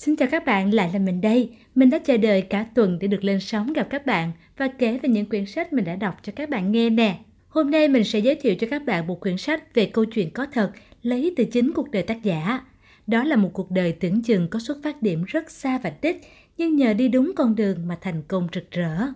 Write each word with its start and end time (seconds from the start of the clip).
Xin 0.00 0.16
chào 0.16 0.28
các 0.30 0.44
bạn, 0.46 0.74
lại 0.74 0.90
là 0.92 0.98
mình 0.98 1.20
đây. 1.20 1.50
Mình 1.74 1.90
đã 1.90 1.98
chờ 1.98 2.16
đợi 2.16 2.42
cả 2.42 2.66
tuần 2.74 2.98
để 2.98 3.08
được 3.08 3.24
lên 3.24 3.40
sóng 3.40 3.72
gặp 3.72 3.86
các 3.90 4.06
bạn 4.06 4.32
và 4.56 4.68
kể 4.68 4.98
về 5.02 5.08
những 5.08 5.26
quyển 5.26 5.46
sách 5.46 5.72
mình 5.72 5.84
đã 5.84 5.96
đọc 5.96 6.16
cho 6.22 6.32
các 6.36 6.50
bạn 6.50 6.72
nghe 6.72 6.90
nè. 6.90 7.18
Hôm 7.48 7.70
nay 7.70 7.88
mình 7.88 8.04
sẽ 8.04 8.18
giới 8.18 8.34
thiệu 8.34 8.54
cho 8.54 8.66
các 8.70 8.84
bạn 8.84 9.06
một 9.06 9.20
quyển 9.20 9.36
sách 9.36 9.74
về 9.74 9.86
câu 9.86 10.04
chuyện 10.04 10.30
có 10.30 10.46
thật 10.52 10.72
lấy 11.02 11.34
từ 11.36 11.44
chính 11.44 11.72
cuộc 11.72 11.90
đời 11.90 12.02
tác 12.02 12.22
giả. 12.22 12.60
Đó 13.06 13.24
là 13.24 13.36
một 13.36 13.50
cuộc 13.52 13.70
đời 13.70 13.92
tưởng 13.92 14.22
chừng 14.22 14.48
có 14.48 14.58
xuất 14.58 14.78
phát 14.82 15.02
điểm 15.02 15.24
rất 15.26 15.50
xa 15.50 15.78
và 15.78 15.92
đích, 16.02 16.20
nhưng 16.58 16.76
nhờ 16.76 16.92
đi 16.92 17.08
đúng 17.08 17.32
con 17.36 17.54
đường 17.54 17.88
mà 17.88 17.98
thành 18.00 18.22
công 18.28 18.48
rực 18.54 18.70
rỡ. 18.70 19.06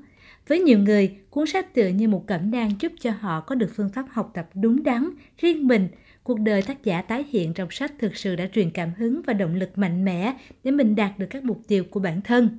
Với 0.48 0.60
nhiều 0.60 0.78
người, 0.78 1.16
cuốn 1.30 1.46
sách 1.46 1.74
tựa 1.74 1.88
như 1.88 2.08
một 2.08 2.26
cẩm 2.26 2.50
nang 2.50 2.70
giúp 2.80 2.92
cho 3.00 3.10
họ 3.20 3.40
có 3.40 3.54
được 3.54 3.70
phương 3.76 3.90
pháp 3.94 4.04
học 4.10 4.30
tập 4.34 4.48
đúng 4.54 4.82
đắn, 4.82 5.10
riêng 5.38 5.66
mình– 5.66 5.88
cuộc 6.24 6.40
đời 6.40 6.62
tác 6.62 6.84
giả 6.84 7.02
tái 7.02 7.24
hiện 7.30 7.54
trong 7.54 7.70
sách 7.70 7.92
thực 7.98 8.16
sự 8.16 8.36
đã 8.36 8.46
truyền 8.52 8.70
cảm 8.70 8.92
hứng 8.98 9.20
và 9.26 9.32
động 9.32 9.54
lực 9.54 9.78
mạnh 9.78 10.04
mẽ 10.04 10.34
để 10.64 10.70
mình 10.70 10.96
đạt 10.96 11.18
được 11.18 11.26
các 11.30 11.44
mục 11.44 11.60
tiêu 11.68 11.84
của 11.90 12.00
bản 12.00 12.20
thân. 12.20 12.58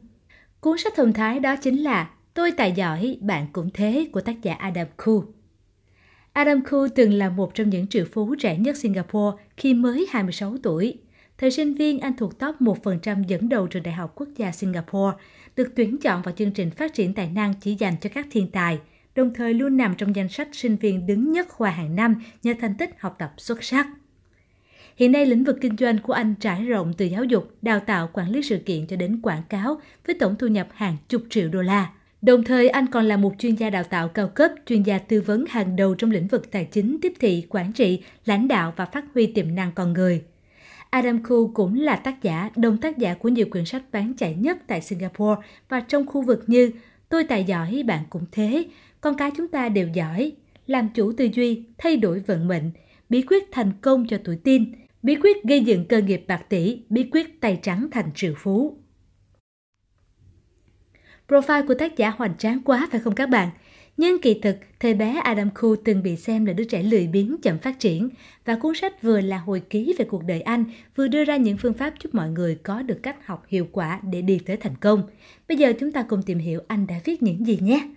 Cuốn 0.60 0.78
sách 0.78 0.94
thông 0.96 1.14
thái 1.14 1.40
đó 1.40 1.56
chính 1.56 1.84
là 1.84 2.10
Tôi 2.34 2.52
tài 2.52 2.72
giỏi, 2.72 3.18
bạn 3.22 3.48
cũng 3.54 3.70
thế 3.74 4.08
của 4.12 4.22
tác 4.22 4.42
giả 4.42 4.54
Adam 4.54 4.88
Khu. 4.98 5.24
Adam 6.34 6.66
Khu 6.66 6.88
từng 6.96 7.14
là 7.14 7.30
một 7.30 7.56
trong 7.56 7.70
những 7.70 7.88
triệu 7.88 8.06
phú 8.14 8.36
trẻ 8.40 8.58
nhất 8.58 8.78
Singapore 8.78 9.44
khi 9.58 9.74
mới 9.74 10.08
26 10.10 10.58
tuổi. 10.64 10.98
Thời 11.38 11.52
sinh 11.52 11.74
viên, 11.74 12.00
anh 12.00 12.18
thuộc 12.18 12.40
top 12.40 12.56
1% 12.62 13.24
dẫn 13.28 13.50
đầu 13.50 13.68
trường 13.68 13.84
Đại 13.84 13.94
học 13.94 14.14
Quốc 14.16 14.30
gia 14.36 14.52
Singapore, 14.52 15.18
được 15.56 15.72
tuyển 15.76 15.98
chọn 15.98 16.22
vào 16.22 16.36
chương 16.38 16.52
trình 16.52 16.72
phát 16.72 16.94
triển 16.94 17.14
tài 17.14 17.30
năng 17.30 17.54
chỉ 17.62 17.76
dành 17.76 17.96
cho 18.02 18.10
các 18.14 18.28
thiên 18.32 18.52
tài– 18.52 18.80
đồng 19.16 19.34
thời 19.34 19.54
luôn 19.54 19.78
nằm 19.78 19.96
trong 19.96 20.16
danh 20.16 20.30
sách 20.30 20.48
sinh 20.52 20.76
viên 20.76 21.08
đứng 21.08 21.32
nhất 21.32 21.48
khoa 21.50 21.70
hàng 21.70 21.96
năm 21.96 22.16
nhờ 22.44 22.54
thành 22.62 22.76
tích 22.76 22.90
học 23.00 23.16
tập 23.20 23.34
xuất 23.38 23.64
sắc. 23.64 23.88
Hiện 24.96 25.12
nay, 25.12 25.26
lĩnh 25.26 25.44
vực 25.44 25.58
kinh 25.62 25.78
doanh 25.78 25.98
của 25.98 26.14
anh 26.14 26.36
trải 26.40 26.66
rộng 26.66 26.94
từ 26.98 27.06
giáo 27.06 27.24
dục, 27.24 27.56
đào 27.62 27.80
tạo, 27.80 28.10
quản 28.14 28.30
lý 28.30 28.42
sự 28.42 28.58
kiện 28.58 28.88
cho 28.88 28.96
đến 28.96 29.20
quảng 29.22 29.44
cáo 29.50 29.80
với 30.08 30.16
tổng 30.20 30.36
thu 30.36 30.48
nhập 30.48 30.68
hàng 30.74 30.98
chục 31.10 31.22
triệu 31.30 31.50
đô 31.50 31.62
la. 31.62 31.92
Đồng 32.22 32.44
thời, 32.44 32.70
anh 32.70 32.88
còn 32.88 33.06
là 33.06 33.18
một 33.18 33.34
chuyên 33.40 33.56
gia 33.56 33.70
đào 33.70 33.84
tạo 33.84 34.08
cao 34.08 34.28
cấp, 34.28 34.52
chuyên 34.66 34.84
gia 34.84 34.98
tư 34.98 35.22
vấn 35.22 35.46
hàng 35.50 35.76
đầu 35.76 35.96
trong 35.96 36.12
lĩnh 36.12 36.28
vực 36.28 36.52
tài 36.52 36.66
chính, 36.66 36.98
tiếp 37.02 37.14
thị, 37.20 37.46
quản 37.50 37.72
trị, 37.72 38.04
lãnh 38.26 38.48
đạo 38.48 38.74
và 38.76 38.86
phát 38.86 39.06
huy 39.14 39.28
tiềm 39.28 39.56
năng 39.56 39.72
con 39.72 39.94
người. 39.94 40.24
Adam 40.90 41.24
Khoo 41.24 41.38
cũng 41.54 41.80
là 41.80 41.96
tác 41.96 42.24
giả, 42.24 42.50
đồng 42.56 42.78
tác 42.78 42.98
giả 42.98 43.14
của 43.14 43.30
nhiều 43.30 43.46
quyển 43.52 43.66
sách 43.66 43.84
bán 43.92 44.14
chạy 44.14 44.36
nhất 44.36 44.58
tại 44.68 44.82
Singapore 44.82 45.42
và 45.70 45.80
trong 45.80 46.06
khu 46.06 46.22
vực 46.22 46.44
như 46.48 46.72
Tôi 47.10 47.24
tài 47.24 47.44
giỏi, 47.44 47.84
bạn 47.86 48.04
cũng 48.10 48.26
thế, 48.32 48.66
con 49.06 49.16
cái 49.16 49.32
chúng 49.38 49.48
ta 49.48 49.70
đều 49.70 49.88
giỏi, 49.94 50.32
làm 50.68 50.90
chủ 50.94 51.12
tư 51.12 51.30
duy, 51.34 51.64
thay 51.78 51.98
đổi 51.98 52.20
vận 52.20 52.48
mệnh, 52.48 52.72
bí 53.10 53.22
quyết 53.22 53.44
thành 53.52 53.72
công 53.82 54.08
cho 54.08 54.18
tuổi 54.24 54.38
tin, 54.44 54.72
bí 55.04 55.16
quyết 55.16 55.44
gây 55.44 55.62
dựng 55.62 55.86
cơ 55.86 56.02
nghiệp 56.02 56.24
bạc 56.28 56.46
tỷ, 56.50 56.80
bí 56.90 57.10
quyết 57.12 57.42
tay 57.42 57.60
trắng 57.64 57.88
thành 57.92 58.10
triệu 58.16 58.34
phú. 58.38 58.78
Profile 61.28 61.68
của 61.68 61.74
tác 61.74 61.98
giả 61.98 62.10
hoành 62.10 62.38
tráng 62.38 62.62
quá 62.66 62.88
phải 62.92 63.00
không 63.00 63.16
các 63.16 63.30
bạn? 63.30 63.50
Nhưng 63.98 64.22
kỳ 64.22 64.40
thực, 64.40 64.58
thời 64.80 64.94
bé 64.94 65.22
Adam 65.24 65.50
Khu 65.56 65.76
từng 65.86 66.04
bị 66.04 66.16
xem 66.16 66.46
là 66.46 66.54
đứa 66.54 66.64
trẻ 66.64 66.84
lười 66.84 67.08
biếng 67.08 67.36
chậm 67.42 67.58
phát 67.58 67.80
triển 67.80 68.10
và 68.46 68.56
cuốn 68.56 68.76
sách 68.76 69.02
vừa 69.02 69.22
là 69.22 69.38
hồi 69.38 69.60
ký 69.60 69.96
về 69.98 70.06
cuộc 70.06 70.24
đời 70.24 70.42
anh, 70.42 70.66
vừa 70.96 71.08
đưa 71.08 71.24
ra 71.24 71.38
những 71.38 71.58
phương 71.58 71.74
pháp 71.74 71.94
giúp 72.04 72.16
mọi 72.16 72.30
người 72.30 72.56
có 72.56 72.82
được 72.82 73.00
cách 73.04 73.26
học 73.26 73.46
hiệu 73.48 73.68
quả 73.72 74.00
để 74.12 74.22
đi 74.22 74.40
tới 74.46 74.58
thành 74.58 74.76
công. 74.76 75.04
Bây 75.48 75.58
giờ 75.58 75.74
chúng 75.80 75.92
ta 75.92 76.06
cùng 76.10 76.22
tìm 76.24 76.40
hiểu 76.40 76.62
anh 76.68 76.88
đã 76.88 76.96
viết 77.06 77.24
những 77.24 77.48
gì 77.48 77.60
nhé. 77.62 77.88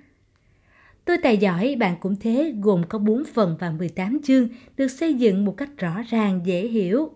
Tôi 1.09 1.19
tài 1.19 1.39
giỏi, 1.39 1.77
bạn 1.79 1.97
cũng 2.01 2.17
thế, 2.21 2.55
gồm 2.61 2.83
có 2.89 2.99
4 2.99 3.25
phần 3.35 3.57
và 3.61 3.71
18 3.71 4.19
chương, 4.23 4.49
được 4.77 4.89
xây 4.89 5.15
dựng 5.15 5.45
một 5.45 5.57
cách 5.57 5.71
rõ 5.79 6.03
ràng, 6.09 6.41
dễ 6.45 6.69
hiểu. 6.69 7.11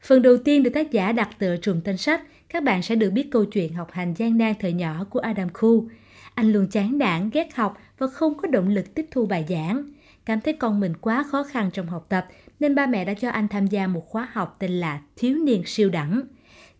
Phần 0.00 0.22
đầu 0.22 0.36
tiên 0.36 0.62
được 0.62 0.70
tác 0.74 0.90
giả 0.90 1.12
đặt 1.12 1.28
tựa 1.38 1.56
trùm 1.56 1.80
tên 1.80 1.96
sách, 1.96 2.22
các 2.48 2.62
bạn 2.62 2.82
sẽ 2.82 2.94
được 2.94 3.10
biết 3.10 3.28
câu 3.30 3.44
chuyện 3.44 3.74
học 3.74 3.90
hành 3.92 4.14
gian 4.16 4.38
nan 4.38 4.54
thời 4.60 4.72
nhỏ 4.72 5.06
của 5.10 5.20
Adam 5.20 5.48
Khu. 5.54 5.88
Anh 6.34 6.52
luôn 6.52 6.66
chán 6.70 6.98
nản, 6.98 7.30
ghét 7.30 7.54
học 7.54 7.78
và 7.98 8.06
không 8.06 8.36
có 8.36 8.48
động 8.48 8.68
lực 8.68 8.94
tiếp 8.94 9.06
thu 9.10 9.26
bài 9.26 9.44
giảng. 9.48 9.92
Cảm 10.24 10.40
thấy 10.40 10.52
con 10.52 10.80
mình 10.80 10.92
quá 11.00 11.24
khó 11.30 11.42
khăn 11.42 11.70
trong 11.72 11.86
học 11.86 12.06
tập 12.08 12.26
nên 12.60 12.74
ba 12.74 12.86
mẹ 12.86 13.04
đã 13.04 13.14
cho 13.14 13.30
anh 13.30 13.48
tham 13.48 13.66
gia 13.66 13.86
một 13.86 14.06
khóa 14.08 14.28
học 14.32 14.56
tên 14.58 14.70
là 14.70 15.00
Thiếu 15.16 15.36
niên 15.36 15.62
siêu 15.66 15.90
đẳng. 15.90 16.22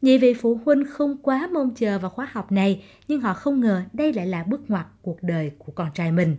Nhiều 0.06 0.18
vị 0.18 0.34
phụ 0.34 0.60
huynh 0.64 0.84
không 0.84 1.16
quá 1.22 1.48
mong 1.52 1.74
chờ 1.74 1.98
vào 1.98 2.10
khóa 2.10 2.28
học 2.32 2.52
này, 2.52 2.84
nhưng 3.08 3.20
họ 3.20 3.34
không 3.34 3.60
ngờ 3.60 3.82
đây 3.92 4.12
lại 4.12 4.26
là 4.26 4.44
bước 4.44 4.70
ngoặt 4.70 4.86
cuộc 5.02 5.22
đời 5.22 5.50
của 5.58 5.72
con 5.72 5.88
trai 5.94 6.12
mình. 6.12 6.36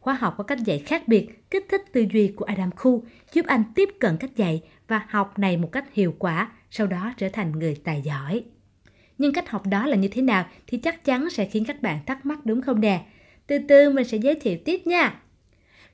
Khóa 0.00 0.14
học 0.14 0.34
có 0.38 0.44
cách 0.44 0.58
dạy 0.64 0.78
khác 0.78 1.08
biệt, 1.08 1.50
kích 1.50 1.66
thích 1.68 1.82
tư 1.92 2.06
duy 2.12 2.28
của 2.28 2.44
Adam 2.44 2.70
Khu, 2.76 3.04
giúp 3.32 3.46
anh 3.46 3.64
tiếp 3.74 3.88
cận 4.00 4.16
cách 4.16 4.36
dạy 4.36 4.62
và 4.88 5.06
học 5.08 5.38
này 5.38 5.56
một 5.56 5.72
cách 5.72 5.94
hiệu 5.94 6.14
quả, 6.18 6.52
sau 6.70 6.86
đó 6.86 7.12
trở 7.16 7.28
thành 7.28 7.52
người 7.52 7.76
tài 7.84 8.02
giỏi. 8.02 8.44
Nhưng 9.18 9.32
cách 9.32 9.50
học 9.50 9.66
đó 9.66 9.86
là 9.86 9.96
như 9.96 10.08
thế 10.08 10.22
nào 10.22 10.46
thì 10.66 10.78
chắc 10.78 11.04
chắn 11.04 11.30
sẽ 11.30 11.44
khiến 11.44 11.64
các 11.64 11.82
bạn 11.82 11.98
thắc 12.06 12.26
mắc 12.26 12.46
đúng 12.46 12.62
không 12.62 12.80
nè? 12.80 13.06
Từ 13.46 13.58
từ 13.68 13.90
mình 13.90 14.04
sẽ 14.04 14.16
giới 14.16 14.34
thiệu 14.34 14.58
tiếp 14.64 14.86
nha. 14.86 15.20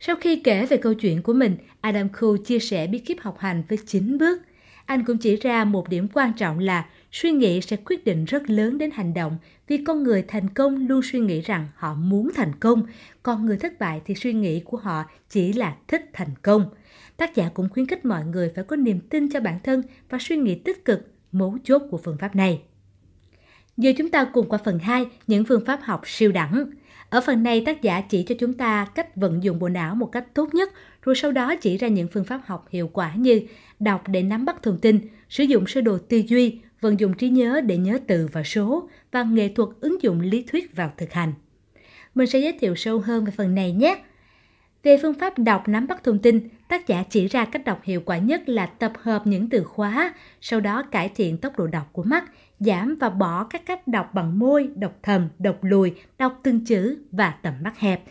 Sau 0.00 0.16
khi 0.16 0.40
kể 0.44 0.66
về 0.66 0.76
câu 0.76 0.94
chuyện 0.94 1.22
của 1.22 1.32
mình, 1.32 1.56
Adam 1.80 2.08
Khu 2.12 2.36
chia 2.36 2.58
sẻ 2.58 2.86
bí 2.86 2.98
kíp 2.98 3.20
học 3.20 3.38
hành 3.38 3.62
với 3.68 3.78
9 3.86 4.18
bước. 4.18 4.42
Anh 4.86 5.04
cũng 5.04 5.18
chỉ 5.18 5.36
ra 5.36 5.64
một 5.64 5.88
điểm 5.88 6.08
quan 6.12 6.32
trọng 6.32 6.58
là 6.58 6.86
suy 7.12 7.32
nghĩ 7.32 7.60
sẽ 7.60 7.76
quyết 7.84 8.04
định 8.04 8.24
rất 8.24 8.50
lớn 8.50 8.78
đến 8.78 8.90
hành 8.90 9.14
động 9.14 9.38
vì 9.68 9.76
con 9.84 10.02
người 10.02 10.24
thành 10.28 10.50
công 10.50 10.88
luôn 10.88 11.00
suy 11.02 11.18
nghĩ 11.18 11.40
rằng 11.40 11.68
họ 11.76 11.94
muốn 11.94 12.30
thành 12.34 12.52
công. 12.60 12.86
Còn 13.22 13.46
người 13.46 13.56
thất 13.56 13.78
bại 13.78 14.00
thì 14.04 14.14
suy 14.14 14.32
nghĩ 14.32 14.60
của 14.60 14.76
họ 14.76 15.04
chỉ 15.30 15.52
là 15.52 15.76
thích 15.88 16.10
thành 16.12 16.30
công. 16.42 16.70
Tác 17.16 17.34
giả 17.34 17.48
cũng 17.54 17.68
khuyến 17.68 17.86
khích 17.86 18.04
mọi 18.04 18.24
người 18.24 18.52
phải 18.54 18.64
có 18.64 18.76
niềm 18.76 19.00
tin 19.00 19.30
cho 19.30 19.40
bản 19.40 19.60
thân 19.64 19.82
và 20.10 20.18
suy 20.20 20.36
nghĩ 20.36 20.54
tích 20.54 20.84
cực, 20.84 21.12
mấu 21.32 21.58
chốt 21.64 21.82
của 21.90 21.98
phương 21.98 22.18
pháp 22.18 22.36
này. 22.36 22.62
Giờ 23.76 23.92
chúng 23.98 24.10
ta 24.10 24.24
cùng 24.24 24.48
qua 24.48 24.58
phần 24.64 24.78
2 24.78 25.06
những 25.26 25.44
phương 25.44 25.64
pháp 25.64 25.80
học 25.82 26.02
siêu 26.04 26.32
đẳng 26.32 26.70
ở 27.10 27.20
phần 27.20 27.42
này, 27.42 27.62
tác 27.66 27.82
giả 27.82 28.00
chỉ 28.00 28.22
cho 28.22 28.34
chúng 28.38 28.52
ta 28.52 28.84
cách 28.94 29.16
vận 29.16 29.42
dụng 29.42 29.58
bộ 29.58 29.68
não 29.68 29.94
một 29.94 30.06
cách 30.12 30.34
tốt 30.34 30.54
nhất, 30.54 30.72
rồi 31.02 31.14
sau 31.14 31.32
đó 31.32 31.56
chỉ 31.56 31.76
ra 31.76 31.88
những 31.88 32.08
phương 32.08 32.24
pháp 32.24 32.40
học 32.44 32.66
hiệu 32.70 32.90
quả 32.92 33.14
như 33.14 33.40
đọc 33.80 34.02
để 34.08 34.22
nắm 34.22 34.44
bắt 34.44 34.62
thông 34.62 34.78
tin, 34.78 35.00
sử 35.28 35.44
dụng 35.44 35.66
sơ 35.66 35.80
đồ 35.80 35.98
tư 35.98 36.22
duy, 36.26 36.60
vận 36.80 37.00
dụng 37.00 37.14
trí 37.14 37.28
nhớ 37.28 37.60
để 37.60 37.76
nhớ 37.76 37.98
từ 38.06 38.28
và 38.32 38.42
số, 38.42 38.88
và 39.12 39.22
nghệ 39.22 39.48
thuật 39.48 39.68
ứng 39.80 40.02
dụng 40.02 40.20
lý 40.20 40.42
thuyết 40.42 40.76
vào 40.76 40.92
thực 40.96 41.12
hành. 41.12 41.32
Mình 42.14 42.26
sẽ 42.26 42.38
giới 42.38 42.52
thiệu 42.60 42.74
sâu 42.74 43.00
hơn 43.00 43.24
về 43.24 43.32
phần 43.36 43.54
này 43.54 43.72
nhé. 43.72 43.98
Về 44.86 44.98
phương 45.02 45.14
pháp 45.14 45.38
đọc 45.38 45.68
nắm 45.68 45.86
bắt 45.86 46.04
thông 46.04 46.18
tin, 46.18 46.48
tác 46.68 46.86
giả 46.86 47.04
chỉ 47.10 47.26
ra 47.26 47.44
cách 47.44 47.64
đọc 47.64 47.80
hiệu 47.82 48.02
quả 48.04 48.18
nhất 48.18 48.48
là 48.48 48.66
tập 48.66 48.92
hợp 48.98 49.26
những 49.26 49.50
từ 49.50 49.64
khóa, 49.64 50.14
sau 50.40 50.60
đó 50.60 50.82
cải 50.82 51.08
thiện 51.08 51.38
tốc 51.38 51.58
độ 51.58 51.66
đọc 51.66 51.88
của 51.92 52.02
mắt, 52.02 52.24
giảm 52.58 52.96
và 53.00 53.10
bỏ 53.10 53.44
các 53.44 53.66
cách 53.66 53.88
đọc 53.88 54.14
bằng 54.14 54.38
môi, 54.38 54.70
đọc 54.76 54.98
thầm, 55.02 55.28
đọc 55.38 55.58
lùi, 55.62 55.94
đọc 56.18 56.40
từng 56.42 56.64
chữ 56.64 56.98
và 57.12 57.30
tầm 57.30 57.54
mắt 57.62 57.78
hẹp. 57.78 58.02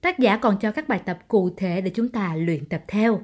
Tác 0.00 0.18
giả 0.18 0.36
còn 0.36 0.58
cho 0.60 0.72
các 0.72 0.88
bài 0.88 1.00
tập 1.04 1.18
cụ 1.28 1.50
thể 1.56 1.80
để 1.80 1.90
chúng 1.94 2.08
ta 2.08 2.34
luyện 2.36 2.64
tập 2.64 2.82
theo. 2.88 3.20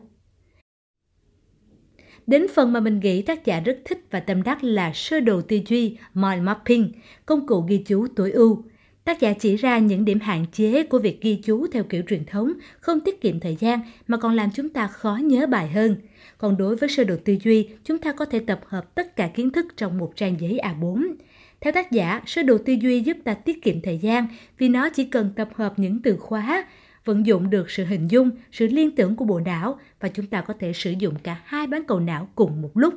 Đến 2.26 2.46
phần 2.54 2.72
mà 2.72 2.80
mình 2.80 3.00
nghĩ 3.00 3.22
tác 3.22 3.44
giả 3.44 3.60
rất 3.60 3.78
thích 3.84 4.06
và 4.10 4.20
tâm 4.20 4.42
đắc 4.42 4.64
là 4.64 4.92
sơ 4.94 5.20
đồ 5.20 5.40
tư 5.40 5.60
duy 5.66 5.98
Mind 6.14 6.42
Mapping, 6.42 6.92
công 7.26 7.46
cụ 7.46 7.60
ghi 7.68 7.84
chú 7.86 8.06
tối 8.16 8.30
ưu. 8.30 8.64
Tác 9.04 9.20
giả 9.20 9.32
chỉ 9.32 9.56
ra 9.56 9.78
những 9.78 10.04
điểm 10.04 10.20
hạn 10.20 10.44
chế 10.52 10.82
của 10.82 10.98
việc 10.98 11.20
ghi 11.20 11.36
chú 11.44 11.66
theo 11.66 11.84
kiểu 11.84 12.02
truyền 12.08 12.24
thống, 12.24 12.52
không 12.80 13.00
tiết 13.00 13.20
kiệm 13.20 13.40
thời 13.40 13.56
gian 13.56 13.80
mà 14.06 14.16
còn 14.16 14.36
làm 14.36 14.50
chúng 14.54 14.68
ta 14.68 14.86
khó 14.86 15.18
nhớ 15.22 15.46
bài 15.46 15.68
hơn. 15.68 15.96
Còn 16.38 16.56
đối 16.56 16.76
với 16.76 16.88
sơ 16.88 17.04
đồ 17.04 17.16
tư 17.24 17.36
duy, 17.42 17.68
chúng 17.84 17.98
ta 17.98 18.12
có 18.12 18.24
thể 18.24 18.38
tập 18.38 18.60
hợp 18.66 18.94
tất 18.94 19.16
cả 19.16 19.30
kiến 19.34 19.50
thức 19.50 19.66
trong 19.76 19.98
một 19.98 20.12
trang 20.16 20.40
giấy 20.40 20.60
A4. 20.62 21.14
Theo 21.60 21.72
tác 21.72 21.92
giả, 21.92 22.20
sơ 22.26 22.42
đồ 22.42 22.58
tư 22.58 22.72
duy 22.72 23.00
giúp 23.00 23.16
ta 23.24 23.34
tiết 23.34 23.62
kiệm 23.62 23.80
thời 23.80 23.98
gian 23.98 24.26
vì 24.58 24.68
nó 24.68 24.88
chỉ 24.88 25.04
cần 25.04 25.30
tập 25.36 25.48
hợp 25.54 25.78
những 25.78 26.02
từ 26.02 26.16
khóa, 26.16 26.66
vận 27.04 27.26
dụng 27.26 27.50
được 27.50 27.70
sự 27.70 27.84
hình 27.84 28.10
dung, 28.10 28.30
sự 28.52 28.66
liên 28.66 28.90
tưởng 28.90 29.16
của 29.16 29.24
bộ 29.24 29.40
não 29.40 29.78
và 30.00 30.08
chúng 30.08 30.26
ta 30.26 30.40
có 30.40 30.54
thể 30.60 30.72
sử 30.72 30.94
dụng 30.98 31.14
cả 31.22 31.40
hai 31.44 31.66
bán 31.66 31.84
cầu 31.84 32.00
não 32.00 32.28
cùng 32.34 32.62
một 32.62 32.70
lúc. 32.74 32.94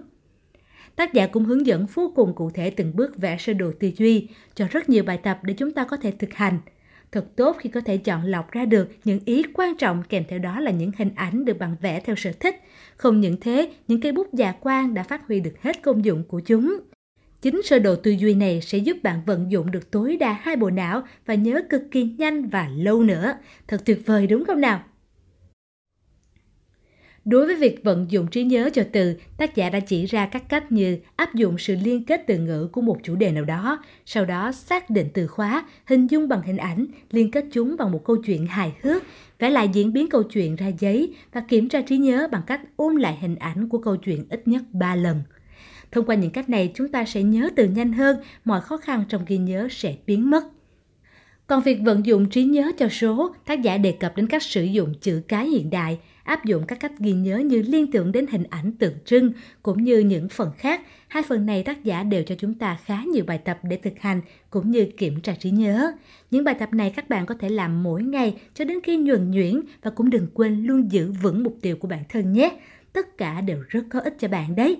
Tác 0.95 1.13
giả 1.13 1.27
cũng 1.27 1.45
hướng 1.45 1.65
dẫn 1.65 1.85
vô 1.93 2.11
cùng 2.15 2.33
cụ 2.35 2.49
thể 2.49 2.69
từng 2.69 2.95
bước 2.95 3.17
vẽ 3.17 3.37
sơ 3.37 3.53
đồ 3.53 3.71
tư 3.79 3.91
duy 3.97 4.27
cho 4.55 4.67
rất 4.71 4.89
nhiều 4.89 5.03
bài 5.03 5.19
tập 5.23 5.39
để 5.43 5.53
chúng 5.53 5.71
ta 5.71 5.83
có 5.83 5.97
thể 5.97 6.11
thực 6.11 6.33
hành. 6.33 6.59
Thật 7.11 7.25
tốt 7.35 7.57
khi 7.59 7.69
có 7.69 7.81
thể 7.81 7.97
chọn 7.97 8.25
lọc 8.25 8.51
ra 8.51 8.65
được 8.65 8.89
những 9.03 9.19
ý 9.25 9.43
quan 9.53 9.77
trọng 9.77 10.03
kèm 10.09 10.23
theo 10.29 10.39
đó 10.39 10.59
là 10.59 10.71
những 10.71 10.91
hình 10.97 11.11
ảnh 11.15 11.45
được 11.45 11.57
bạn 11.59 11.75
vẽ 11.81 11.99
theo 11.99 12.15
sở 12.15 12.31
thích. 12.39 12.55
Không 12.97 13.21
những 13.21 13.37
thế, 13.41 13.71
những 13.87 14.01
cây 14.01 14.11
bút 14.11 14.33
dạ 14.33 14.51
quang 14.51 14.93
đã 14.93 15.03
phát 15.03 15.27
huy 15.27 15.39
được 15.39 15.61
hết 15.61 15.81
công 15.81 16.05
dụng 16.05 16.23
của 16.23 16.39
chúng. 16.39 16.79
Chính 17.41 17.61
sơ 17.63 17.79
đồ 17.79 17.95
tư 17.95 18.11
duy 18.11 18.33
này 18.33 18.61
sẽ 18.61 18.77
giúp 18.77 18.97
bạn 19.03 19.19
vận 19.25 19.51
dụng 19.51 19.71
được 19.71 19.91
tối 19.91 20.17
đa 20.17 20.33
hai 20.33 20.55
bộ 20.55 20.69
não 20.69 21.03
và 21.25 21.33
nhớ 21.33 21.61
cực 21.69 21.81
kỳ 21.91 22.03
nhanh 22.03 22.49
và 22.49 22.69
lâu 22.75 23.03
nữa. 23.03 23.33
Thật 23.67 23.85
tuyệt 23.85 24.01
vời 24.05 24.27
đúng 24.27 24.45
không 24.45 24.61
nào? 24.61 24.83
Đối 27.25 27.45
với 27.45 27.55
việc 27.55 27.83
vận 27.83 28.05
dụng 28.09 28.27
trí 28.27 28.43
nhớ 28.43 28.69
cho 28.73 28.83
từ, 28.91 29.15
tác 29.37 29.55
giả 29.55 29.69
đã 29.69 29.79
chỉ 29.79 30.05
ra 30.05 30.25
các 30.25 30.49
cách 30.49 30.71
như 30.71 30.97
áp 31.15 31.35
dụng 31.35 31.57
sự 31.57 31.75
liên 31.83 32.03
kết 32.03 32.23
từ 32.27 32.37
ngữ 32.37 32.67
của 32.71 32.81
một 32.81 32.97
chủ 33.03 33.15
đề 33.15 33.31
nào 33.31 33.45
đó, 33.45 33.83
sau 34.05 34.25
đó 34.25 34.51
xác 34.51 34.89
định 34.89 35.07
từ 35.13 35.27
khóa, 35.27 35.65
hình 35.85 36.07
dung 36.07 36.27
bằng 36.27 36.41
hình 36.41 36.57
ảnh, 36.57 36.85
liên 37.11 37.31
kết 37.31 37.45
chúng 37.51 37.75
bằng 37.79 37.91
một 37.91 38.05
câu 38.05 38.17
chuyện 38.17 38.47
hài 38.47 38.73
hước, 38.81 39.03
vẽ 39.39 39.49
lại 39.49 39.69
diễn 39.73 39.93
biến 39.93 40.09
câu 40.09 40.23
chuyện 40.23 40.55
ra 40.55 40.67
giấy 40.79 41.13
và 41.33 41.41
kiểm 41.41 41.69
tra 41.69 41.81
trí 41.81 41.97
nhớ 41.97 42.27
bằng 42.31 42.41
cách 42.47 42.61
ôm 42.75 42.95
lại 42.95 43.17
hình 43.21 43.35
ảnh 43.35 43.69
của 43.69 43.77
câu 43.77 43.95
chuyện 43.95 44.25
ít 44.29 44.47
nhất 44.47 44.63
3 44.71 44.95
lần. 44.95 45.21
Thông 45.91 46.05
qua 46.05 46.15
những 46.15 46.31
cách 46.31 46.49
này, 46.49 46.71
chúng 46.75 46.87
ta 46.87 47.05
sẽ 47.05 47.23
nhớ 47.23 47.49
từ 47.55 47.65
nhanh 47.65 47.93
hơn, 47.93 48.17
mọi 48.45 48.61
khó 48.61 48.77
khăn 48.77 49.03
trong 49.09 49.25
ghi 49.27 49.37
nhớ 49.37 49.67
sẽ 49.71 49.95
biến 50.05 50.29
mất. 50.29 50.43
Còn 51.47 51.63
việc 51.63 51.79
vận 51.81 52.05
dụng 52.05 52.29
trí 52.29 52.43
nhớ 52.43 52.71
cho 52.77 52.89
số, 52.89 53.35
tác 53.45 53.61
giả 53.61 53.77
đề 53.77 53.91
cập 53.91 54.17
đến 54.17 54.27
cách 54.27 54.43
sử 54.43 54.63
dụng 54.63 54.93
chữ 55.01 55.21
cái 55.27 55.47
hiện 55.47 55.69
đại, 55.69 55.99
áp 56.23 56.45
dụng 56.45 56.63
các 56.67 56.79
cách 56.79 56.91
ghi 56.99 57.11
nhớ 57.11 57.37
như 57.37 57.61
liên 57.61 57.91
tưởng 57.91 58.11
đến 58.11 58.27
hình 58.27 58.43
ảnh 58.49 58.71
tượng 58.71 58.93
trưng 59.05 59.31
cũng 59.63 59.83
như 59.83 59.99
những 59.99 60.29
phần 60.29 60.51
khác. 60.57 60.81
Hai 61.07 61.23
phần 61.23 61.45
này 61.45 61.63
tác 61.63 61.83
giả 61.83 62.03
đều 62.03 62.23
cho 62.23 62.35
chúng 62.39 62.53
ta 62.53 62.77
khá 62.85 63.03
nhiều 63.03 63.23
bài 63.27 63.37
tập 63.37 63.59
để 63.63 63.77
thực 63.77 63.99
hành 63.99 64.21
cũng 64.49 64.71
như 64.71 64.87
kiểm 64.97 65.21
tra 65.21 65.35
trí 65.39 65.49
nhớ. 65.49 65.91
Những 66.31 66.43
bài 66.43 66.55
tập 66.59 66.73
này 66.73 66.93
các 66.95 67.09
bạn 67.09 67.25
có 67.25 67.35
thể 67.39 67.49
làm 67.49 67.83
mỗi 67.83 68.03
ngày 68.03 68.35
cho 68.53 68.65
đến 68.65 68.79
khi 68.83 68.97
nhuần 68.97 69.31
nhuyễn 69.31 69.61
và 69.81 69.91
cũng 69.91 70.09
đừng 70.09 70.27
quên 70.33 70.63
luôn 70.63 70.91
giữ 70.91 71.11
vững 71.21 71.43
mục 71.43 71.57
tiêu 71.61 71.75
của 71.75 71.87
bản 71.87 72.03
thân 72.09 72.33
nhé. 72.33 72.51
Tất 72.93 73.17
cả 73.17 73.41
đều 73.41 73.63
rất 73.69 73.83
có 73.89 73.99
ích 73.99 74.15
cho 74.19 74.27
bạn 74.27 74.55
đấy. 74.55 74.77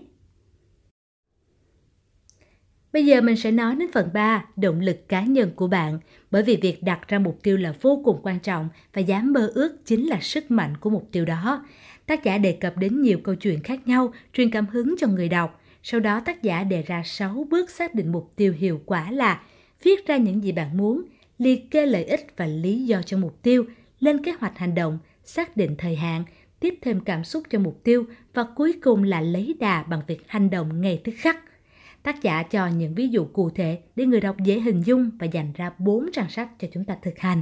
Bây 2.94 3.06
giờ 3.06 3.22
mình 3.22 3.36
sẽ 3.36 3.52
nói 3.52 3.76
đến 3.76 3.92
phần 3.92 4.10
3, 4.14 4.46
động 4.56 4.80
lực 4.80 5.10
cá 5.10 5.22
nhân 5.22 5.52
của 5.56 5.68
bạn, 5.68 6.00
bởi 6.32 6.44
vì 6.44 6.58
việc 6.62 6.84
đặt 6.84 7.08
ra 7.08 7.20
mục 7.20 7.40
tiêu 7.44 7.58
là 7.58 7.74
vô 7.82 8.02
cùng 8.06 8.20
quan 8.24 8.40
trọng 8.40 8.70
và 8.94 9.02
dám 9.02 9.34
mơ 9.34 9.52
ước 9.56 9.86
chính 9.86 10.08
là 10.08 10.20
sức 10.22 10.52
mạnh 10.52 10.78
của 10.78 10.90
mục 10.90 11.10
tiêu 11.12 11.26
đó. 11.26 11.66
Tác 12.06 12.24
giả 12.24 12.38
đề 12.38 12.52
cập 12.52 12.78
đến 12.78 13.02
nhiều 13.02 13.20
câu 13.24 13.36
chuyện 13.36 13.64
khác 13.64 13.88
nhau, 13.88 14.14
truyền 14.34 14.50
cảm 14.50 14.66
hứng 14.66 14.96
cho 15.00 15.08
người 15.08 15.30
đọc. 15.30 15.62
Sau 15.84 16.00
đó 16.00 16.20
tác 16.26 16.44
giả 16.44 16.64
đề 16.64 16.82
ra 16.82 17.04
6 17.06 17.48
bước 17.50 17.70
xác 17.70 17.96
định 17.96 18.12
mục 18.12 18.32
tiêu 18.36 18.54
hiệu 18.58 18.82
quả 18.86 19.12
là 19.12 19.42
viết 19.84 20.08
ra 20.08 20.18
những 20.18 20.44
gì 20.44 20.52
bạn 20.52 20.78
muốn, 20.78 21.02
liệt 21.38 21.72
kê 21.72 21.86
lợi 21.86 22.04
ích 22.04 22.28
và 22.38 22.46
lý 22.46 22.86
do 22.86 23.02
cho 23.02 23.18
mục 23.18 23.42
tiêu, 23.42 23.66
lên 24.00 24.24
kế 24.24 24.32
hoạch 24.32 24.58
hành 24.58 24.76
động, 24.76 25.00
xác 25.24 25.58
định 25.58 25.76
thời 25.78 25.96
hạn, 25.96 26.24
tiếp 26.60 26.76
thêm 26.82 27.00
cảm 27.00 27.24
xúc 27.24 27.44
cho 27.50 27.60
mục 27.60 27.84
tiêu 27.84 28.06
và 28.34 28.44
cuối 28.56 28.74
cùng 28.84 29.04
là 29.04 29.22
lấy 29.22 29.56
đà 29.60 29.84
bằng 29.84 30.02
việc 30.08 30.24
hành 30.28 30.50
động 30.50 30.82
ngay 30.82 31.02
tức 31.04 31.14
khắc. 31.18 31.38
Tác 32.04 32.22
giả 32.22 32.44
cho 32.44 32.68
những 32.68 32.96
ví 32.96 33.08
dụ 33.08 33.26
cụ 33.26 33.50
thể 33.50 33.80
để 33.96 34.06
người 34.06 34.22
đọc 34.22 34.36
dễ 34.44 34.60
hình 34.60 34.82
dung 34.82 35.12
và 35.20 35.26
dành 35.26 35.54
ra 35.56 35.72
4 35.78 36.12
trang 36.14 36.30
sách 36.30 36.50
cho 36.60 36.68
chúng 36.74 36.86
ta 36.86 36.98
thực 37.02 37.20
hành. 37.20 37.42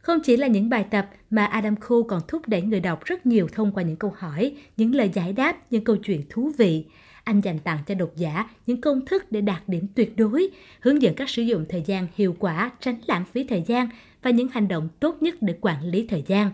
Không 0.00 0.18
chỉ 0.24 0.36
là 0.36 0.46
những 0.46 0.68
bài 0.68 0.84
tập 0.90 1.10
mà 1.30 1.44
Adam 1.44 1.76
Khu 1.80 2.02
còn 2.02 2.20
thúc 2.28 2.42
đẩy 2.48 2.62
người 2.62 2.80
đọc 2.80 3.04
rất 3.04 3.26
nhiều 3.26 3.48
thông 3.52 3.72
qua 3.72 3.82
những 3.82 3.96
câu 3.96 4.12
hỏi, 4.16 4.56
những 4.76 4.94
lời 4.94 5.10
giải 5.14 5.32
đáp, 5.32 5.72
những 5.72 5.84
câu 5.84 5.96
chuyện 5.96 6.22
thú 6.30 6.50
vị. 6.58 6.86
Anh 7.24 7.40
dành 7.40 7.58
tặng 7.58 7.78
cho 7.86 7.94
độc 7.94 8.10
giả 8.16 8.50
những 8.66 8.80
công 8.80 9.06
thức 9.06 9.32
để 9.32 9.40
đạt 9.40 9.68
điểm 9.68 9.86
tuyệt 9.94 10.16
đối, 10.16 10.50
hướng 10.80 11.02
dẫn 11.02 11.14
cách 11.14 11.30
sử 11.30 11.42
dụng 11.42 11.64
thời 11.68 11.82
gian 11.86 12.06
hiệu 12.14 12.36
quả, 12.38 12.70
tránh 12.80 12.96
lãng 13.06 13.24
phí 13.32 13.44
thời 13.44 13.62
gian 13.66 13.88
và 14.22 14.30
những 14.30 14.48
hành 14.48 14.68
động 14.68 14.88
tốt 15.00 15.16
nhất 15.20 15.34
để 15.40 15.54
quản 15.60 15.84
lý 15.84 16.06
thời 16.06 16.24
gian. 16.26 16.50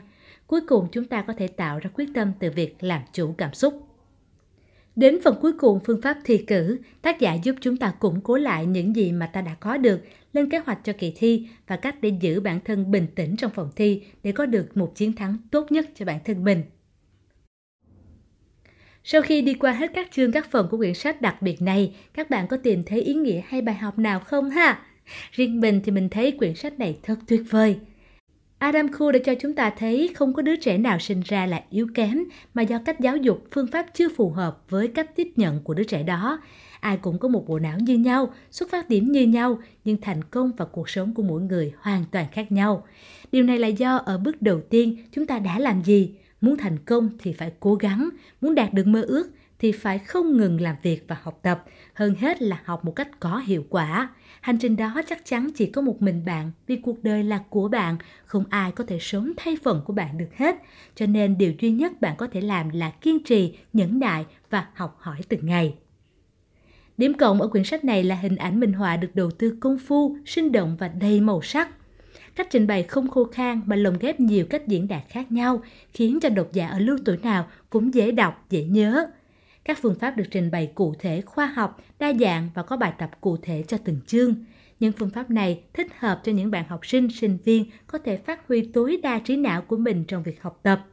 Cuối 0.47 0.61
cùng 0.61 0.89
chúng 0.93 1.05
ta 1.05 1.23
có 1.23 1.33
thể 1.33 1.49
tạo 1.49 1.79
ra 1.79 1.91
quyết 1.95 2.09
tâm 2.15 2.33
từ 2.39 2.51
việc 2.51 2.77
làm 2.81 3.03
chủ 3.13 3.35
cảm 3.39 3.55
xúc. 3.55 3.90
Đến 4.97 5.19
phần 5.25 5.35
cuối 5.41 5.53
cùng 5.53 5.81
phương 5.85 6.03
pháp 6.03 6.19
thi 6.25 6.39
cử, 6.39 6.79
tác 7.03 7.21
giả 7.21 7.35
giúp 7.35 7.57
chúng 7.61 7.77
ta 7.77 7.93
củng 7.99 8.21
cố 8.21 8.37
lại 8.37 8.67
những 8.67 8.97
gì 8.97 9.13
mà 9.13 9.27
ta 9.27 9.41
đã 9.41 9.55
có 9.55 9.77
được, 9.77 10.01
lên 10.33 10.51
kế 10.51 10.59
hoạch 10.59 10.79
cho 10.85 10.93
kỳ 10.99 11.13
thi 11.17 11.49
và 11.67 11.77
cách 11.77 11.97
để 12.01 12.13
giữ 12.21 12.41
bản 12.41 12.61
thân 12.65 12.91
bình 12.91 13.07
tĩnh 13.15 13.37
trong 13.37 13.51
phòng 13.55 13.71
thi 13.77 14.03
để 14.23 14.33
có 14.33 14.47
được 14.47 14.77
một 14.77 14.93
chiến 14.95 15.13
thắng 15.13 15.37
tốt 15.51 15.73
nhất 15.73 15.91
cho 15.95 16.05
bản 16.05 16.19
thân 16.25 16.45
mình. 16.45 16.63
Sau 19.05 19.23
khi 19.23 19.43
đi 19.43 19.55
qua 19.55 19.73
hết 19.73 19.91
các 19.95 20.09
chương 20.11 20.33
các 20.33 20.51
phần 20.51 20.69
của 20.71 20.77
quyển 20.77 20.95
sách 20.95 21.21
đặc 21.21 21.43
biệt 21.43 21.63
này, 21.63 21.95
các 22.15 22.31
bạn 22.31 22.49
có 22.49 22.57
tìm 22.57 22.85
thấy 22.85 23.01
ý 23.01 23.15
nghĩa 23.15 23.43
hay 23.47 23.61
bài 23.61 23.75
học 23.75 23.99
nào 23.99 24.21
không 24.21 24.51
ha? 24.51 24.83
Riêng 25.33 25.61
mình 25.61 25.81
thì 25.85 25.93
mình 25.93 26.09
thấy 26.09 26.33
quyển 26.33 26.55
sách 26.55 26.79
này 26.79 26.99
thật 27.03 27.19
tuyệt 27.27 27.43
vời. 27.51 27.79
Adam 28.61 28.93
Khu 28.93 29.13
đã 29.13 29.19
cho 29.25 29.35
chúng 29.41 29.55
ta 29.55 29.71
thấy 29.71 30.11
không 30.15 30.33
có 30.33 30.43
đứa 30.43 30.57
trẻ 30.57 30.79
nào 30.79 30.99
sinh 30.99 31.23
ra 31.25 31.47
là 31.47 31.63
yếu 31.71 31.87
kém 31.95 32.25
mà 32.55 32.63
do 32.63 32.79
cách 32.85 33.01
giáo 33.01 33.17
dục, 33.17 33.45
phương 33.51 33.67
pháp 33.67 33.87
chưa 33.95 34.09
phù 34.17 34.31
hợp 34.31 34.63
với 34.69 34.89
cách 34.89 35.17
tiếp 35.17 35.29
nhận 35.37 35.61
của 35.61 35.75
đứa 35.75 35.85
trẻ 35.85 36.03
đó. 36.03 36.41
Ai 36.81 36.97
cũng 36.97 37.19
có 37.19 37.29
một 37.29 37.49
bộ 37.49 37.59
não 37.59 37.79
như 37.79 37.99
nhau, 37.99 38.33
xuất 38.51 38.71
phát 38.71 38.89
điểm 38.89 39.13
như 39.13 39.23
nhau, 39.23 39.59
nhưng 39.85 40.01
thành 40.01 40.25
công 40.25 40.53
và 40.57 40.65
cuộc 40.65 40.89
sống 40.89 41.15
của 41.15 41.23
mỗi 41.23 41.41
người 41.41 41.73
hoàn 41.79 42.05
toàn 42.11 42.27
khác 42.33 42.53
nhau. 42.53 42.87
Điều 43.33 43.45
này 43.45 43.59
là 43.59 43.69
do 43.69 43.97
ở 43.97 44.19
bước 44.19 44.43
đầu 44.43 44.61
tiên 44.61 44.97
chúng 45.13 45.27
ta 45.27 45.39
đã 45.39 45.59
làm 45.59 45.83
gì? 45.83 46.15
Muốn 46.41 46.57
thành 46.57 46.79
công 46.79 47.11
thì 47.19 47.33
phải 47.33 47.53
cố 47.61 47.75
gắng, 47.75 48.09
muốn 48.41 48.55
đạt 48.55 48.75
được 48.75 48.87
mơ 48.87 49.03
ước 49.03 49.31
thì 49.61 49.73
phải 49.73 49.99
không 49.99 50.37
ngừng 50.37 50.61
làm 50.61 50.77
việc 50.83 51.05
và 51.09 51.17
học 51.23 51.39
tập, 51.43 51.65
hơn 51.95 52.15
hết 52.15 52.43
là 52.43 52.61
học 52.65 52.85
một 52.85 52.93
cách 52.97 53.21
có 53.21 53.39
hiệu 53.39 53.65
quả. 53.71 54.09
Hành 54.41 54.59
trình 54.59 54.77
đó 54.77 55.03
chắc 55.09 55.25
chắn 55.25 55.51
chỉ 55.55 55.67
có 55.67 55.83
một 55.83 56.03
mình 56.03 56.25
bạn 56.25 56.53
vì 56.67 56.77
cuộc 56.77 57.03
đời 57.03 57.25
là 57.25 57.39
của 57.51 57.69
bạn, 57.69 57.97
không 58.25 58.45
ai 58.51 58.73
có 58.73 58.85
thể 58.85 58.99
sống 59.01 59.33
thay 59.37 59.57
phần 59.63 59.83
của 59.85 59.93
bạn 59.93 60.19
được 60.19 60.37
hết. 60.37 60.57
Cho 60.95 61.07
nên 61.07 61.39
điều 61.39 61.53
duy 61.61 61.71
nhất 61.71 62.01
bạn 62.01 62.17
có 62.17 62.27
thể 62.27 62.41
làm 62.41 62.69
là 62.69 62.91
kiên 62.91 63.25
trì, 63.25 63.59
nhẫn 63.73 63.99
nại 63.99 64.27
và 64.51 64.67
học 64.75 64.97
hỏi 65.01 65.19
từng 65.29 65.47
ngày. 65.47 65.75
Điểm 66.97 67.15
cộng 67.15 67.41
ở 67.41 67.49
quyển 67.49 67.65
sách 67.65 67.85
này 67.85 68.05
là 68.05 68.15
hình 68.15 68.37
ảnh 68.37 68.61
minh 68.61 68.73
họa 68.73 68.97
được 68.97 69.15
đầu 69.15 69.31
tư 69.31 69.57
công 69.61 69.79
phu, 69.79 70.17
sinh 70.27 70.53
động 70.53 70.77
và 70.81 70.89
đầy 70.89 71.21
màu 71.21 71.43
sắc. 71.43 71.69
Cách 72.37 72.47
trình 72.51 72.67
bày 72.67 72.83
không 72.83 73.11
khô 73.11 73.25
khan 73.25 73.61
mà 73.67 73.77
lồng 73.77 73.99
ghép 74.01 74.21
nhiều 74.21 74.47
cách 74.51 74.69
diễn 74.69 74.89
đạt 74.89 75.03
khác 75.09 75.33
nhau, 75.33 75.63
khiến 75.93 76.21
cho 76.21 76.29
độc 76.29 76.53
giả 76.53 76.69
ở 76.69 76.79
lứa 76.79 76.97
tuổi 77.05 77.17
nào 77.17 77.47
cũng 77.71 77.95
dễ 77.95 78.11
đọc, 78.11 78.47
dễ 78.51 78.65
nhớ. 78.65 79.11
Các 79.65 79.79
phương 79.83 79.95
pháp 79.95 80.17
được 80.17 80.25
trình 80.31 80.51
bày 80.51 80.73
cụ 80.75 80.95
thể, 80.99 81.21
khoa 81.21 81.47
học, 81.47 81.81
đa 81.99 82.13
dạng 82.21 82.51
và 82.55 82.63
có 82.63 82.77
bài 82.77 82.93
tập 82.99 83.11
cụ 83.21 83.37
thể 83.37 83.65
cho 83.69 83.79
từng 83.85 84.01
chương. 84.07 84.35
Những 84.81 84.93
phương 84.93 85.11
pháp 85.11 85.31
này 85.31 85.63
thích 85.73 85.87
hợp 85.99 86.21
cho 86.25 86.33
những 86.33 86.51
bạn 86.51 86.65
học 86.69 86.87
sinh, 86.87 87.09
sinh 87.11 87.39
viên 87.45 87.65
có 87.87 87.99
thể 87.99 88.17
phát 88.17 88.49
huy 88.49 88.71
tối 88.73 89.01
đa 89.03 89.19
trí 89.19 89.37
não 89.37 89.63
của 89.63 89.77
mình 89.77 90.05
trong 90.05 90.23
việc 90.23 90.43
học 90.43 90.61
tập. 90.63 90.87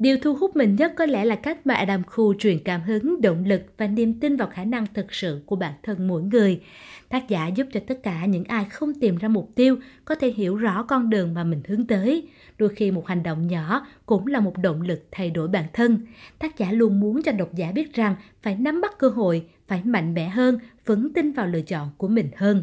Điều 0.00 0.18
thu 0.18 0.34
hút 0.34 0.56
mình 0.56 0.76
nhất 0.76 0.92
có 0.96 1.06
lẽ 1.06 1.24
là 1.24 1.36
cách 1.36 1.66
mà 1.66 1.74
Adam 1.74 2.02
Khu 2.06 2.34
truyền 2.34 2.58
cảm 2.58 2.82
hứng, 2.82 3.20
động 3.20 3.44
lực 3.44 3.62
và 3.76 3.86
niềm 3.86 4.20
tin 4.20 4.36
vào 4.36 4.48
khả 4.48 4.64
năng 4.64 4.86
thực 4.94 5.14
sự 5.14 5.42
của 5.46 5.56
bản 5.56 5.72
thân 5.82 6.08
mỗi 6.08 6.22
người. 6.22 6.60
Tác 7.08 7.28
giả 7.28 7.46
giúp 7.46 7.66
cho 7.72 7.80
tất 7.86 8.02
cả 8.02 8.26
những 8.26 8.44
ai 8.44 8.64
không 8.64 8.94
tìm 8.94 9.16
ra 9.16 9.28
mục 9.28 9.50
tiêu 9.54 9.76
có 10.04 10.14
thể 10.14 10.30
hiểu 10.30 10.56
rõ 10.56 10.82
con 10.82 11.10
đường 11.10 11.34
mà 11.34 11.44
mình 11.44 11.62
hướng 11.68 11.86
tới. 11.86 12.28
Đôi 12.58 12.68
khi 12.68 12.90
một 12.90 13.06
hành 13.06 13.22
động 13.22 13.46
nhỏ 13.46 13.86
cũng 14.06 14.26
là 14.26 14.40
một 14.40 14.58
động 14.58 14.82
lực 14.82 15.04
thay 15.10 15.30
đổi 15.30 15.48
bản 15.48 15.64
thân. 15.72 16.06
Tác 16.38 16.58
giả 16.58 16.72
luôn 16.72 17.00
muốn 17.00 17.22
cho 17.22 17.32
độc 17.32 17.54
giả 17.54 17.72
biết 17.72 17.94
rằng 17.94 18.14
phải 18.42 18.56
nắm 18.56 18.80
bắt 18.80 18.98
cơ 18.98 19.08
hội, 19.08 19.46
phải 19.66 19.84
mạnh 19.84 20.14
mẽ 20.14 20.28
hơn, 20.28 20.58
vững 20.86 21.12
tin 21.12 21.32
vào 21.32 21.46
lựa 21.46 21.62
chọn 21.62 21.90
của 21.96 22.08
mình 22.08 22.30
hơn. 22.36 22.62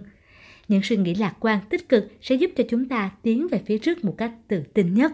Những 0.68 0.82
suy 0.84 0.98
nghĩ 0.98 1.16
lạc 1.16 1.36
quan 1.40 1.60
tích 1.70 1.90
cực 1.90 2.12
sẽ 2.22 2.36
giúp 2.36 2.52
cho 2.58 2.64
chúng 2.70 2.88
ta 2.88 3.12
tiến 3.22 3.48
về 3.52 3.62
phía 3.66 3.78
trước 3.78 4.06
một 4.06 4.16
cách 4.18 4.32
tự 4.48 4.64
tin 4.74 4.94
nhất. 4.94 5.12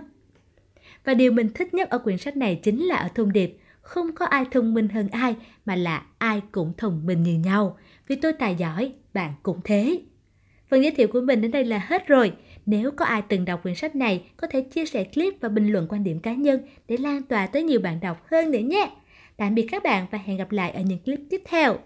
Và 1.05 1.13
điều 1.13 1.31
mình 1.31 1.49
thích 1.55 1.73
nhất 1.73 1.89
ở 1.89 1.97
quyển 1.97 2.17
sách 2.17 2.37
này 2.37 2.59
chính 2.63 2.83
là 2.83 2.95
ở 2.95 3.07
thông 3.15 3.33
điệp 3.33 3.57
không 3.81 4.11
có 4.15 4.25
ai 4.25 4.45
thông 4.51 4.73
minh 4.73 4.89
hơn 4.89 5.07
ai 5.11 5.35
mà 5.65 5.75
là 5.75 6.05
ai 6.17 6.41
cũng 6.51 6.73
thông 6.77 7.05
minh 7.05 7.23
như 7.23 7.33
nhau. 7.33 7.77
Vì 8.07 8.15
tôi 8.15 8.33
tài 8.33 8.55
giỏi, 8.55 8.91
bạn 9.13 9.33
cũng 9.43 9.59
thế. 9.63 10.01
Phần 10.69 10.83
giới 10.83 10.91
thiệu 10.91 11.07
của 11.07 11.21
mình 11.21 11.41
đến 11.41 11.51
đây 11.51 11.65
là 11.65 11.85
hết 11.87 12.07
rồi. 12.07 12.33
Nếu 12.65 12.91
có 12.91 13.05
ai 13.05 13.21
từng 13.21 13.45
đọc 13.45 13.63
quyển 13.63 13.75
sách 13.75 13.95
này, 13.95 14.23
có 14.37 14.47
thể 14.47 14.61
chia 14.61 14.85
sẻ 14.85 15.03
clip 15.03 15.33
và 15.41 15.49
bình 15.49 15.67
luận 15.67 15.87
quan 15.89 16.03
điểm 16.03 16.19
cá 16.19 16.33
nhân 16.33 16.61
để 16.87 16.97
lan 16.97 17.23
tỏa 17.23 17.47
tới 17.47 17.63
nhiều 17.63 17.79
bạn 17.79 17.99
đọc 17.99 18.25
hơn 18.31 18.51
nữa 18.51 18.59
nhé. 18.59 18.89
Tạm 19.37 19.55
biệt 19.55 19.67
các 19.71 19.83
bạn 19.83 20.05
và 20.11 20.17
hẹn 20.17 20.37
gặp 20.37 20.51
lại 20.51 20.71
ở 20.71 20.81
những 20.81 20.99
clip 20.99 21.19
tiếp 21.29 21.41
theo. 21.45 21.77